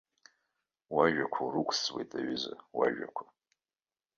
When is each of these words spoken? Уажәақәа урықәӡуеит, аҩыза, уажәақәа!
Уажәақәа 0.95 1.39
урықәӡуеит, 1.45 2.11
аҩыза, 2.17 2.53
уажәақәа! 2.77 3.23